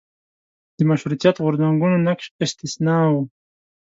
د 0.77 0.79
مشروطیت 0.89 1.35
غورځنګونو 1.43 1.97
نقش 2.07 2.25
استثنا 2.43 2.97
و. 3.13 3.15